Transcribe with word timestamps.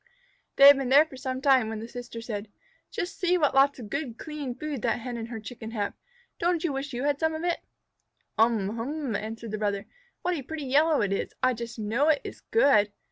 They 0.55 0.65
had 0.65 0.77
been 0.79 0.89
there 0.89 1.05
for 1.05 1.15
some 1.15 1.41
time, 1.41 1.69
when 1.69 1.79
the 1.79 1.87
sister 1.87 2.21
said, 2.21 2.47
"Just 2.89 3.19
see 3.19 3.37
what 3.37 3.53
lots 3.53 3.77
of 3.77 3.91
good, 3.91 4.17
clean 4.17 4.55
food 4.55 4.81
that 4.81 5.01
Hen 5.01 5.15
and 5.15 5.27
her 5.27 5.39
Chickens 5.39 5.73
have. 5.73 5.93
Don't 6.39 6.63
you 6.63 6.73
wish 6.73 6.91
you 6.91 7.03
had 7.03 7.19
some 7.19 7.35
of 7.35 7.43
it?" 7.43 7.59
"Um 8.35 8.77
hum!" 8.77 9.15
answered 9.15 9.51
the 9.51 9.59
brother. 9.59 9.85
"What 10.23 10.33
a 10.33 10.41
pretty 10.41 10.65
yellow 10.65 11.01
it 11.03 11.13
is. 11.13 11.35
I 11.43 11.53
just 11.53 11.77
know 11.77 12.07
it 12.07 12.21
is 12.23 12.41
good!" 12.41 12.91